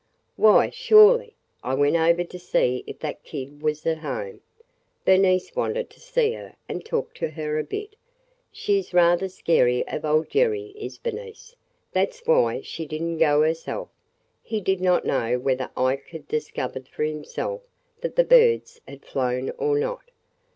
"Why, 0.35 0.71
surely! 0.71 1.35
I 1.63 1.75
went 1.75 1.95
over 1.95 2.23
to 2.23 2.39
see 2.39 2.83
if 2.87 2.97
that 3.01 3.21
kid 3.23 3.61
was 3.61 3.85
at 3.85 3.99
home. 3.99 4.41
Bernice 5.05 5.55
wanted 5.55 5.91
to 5.91 5.99
see 5.99 6.31
her 6.31 6.55
and 6.67 6.83
talk 6.83 7.13
to 7.13 7.29
her 7.29 7.59
a 7.59 7.63
bit. 7.63 7.95
She 8.51 8.81
's 8.81 8.95
rather 8.95 9.29
scary 9.29 9.87
of 9.87 10.03
old 10.03 10.31
Jerry, 10.31 10.73
is 10.75 10.97
Bernice; 10.97 11.55
that 11.93 12.15
's 12.15 12.23
why 12.25 12.61
she 12.61 12.87
did 12.87 13.03
n't 13.03 13.19
go 13.19 13.43
herself." 13.43 13.89
He 14.41 14.59
did 14.59 14.81
not 14.81 15.05
know 15.05 15.37
whether 15.37 15.69
Ike 15.77 16.07
had 16.07 16.27
discovered 16.27 16.87
for 16.87 17.03
himself 17.03 17.61
that 17.99 18.15
the 18.15 18.23
birds 18.23 18.81
had 18.87 19.05
flown 19.05 19.51
or 19.51 19.77
not. 19.77 20.01